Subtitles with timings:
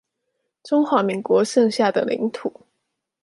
[0.63, 2.51] 中華民國剩下的領土